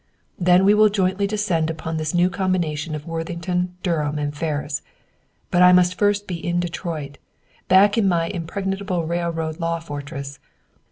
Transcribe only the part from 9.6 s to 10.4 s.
fortress.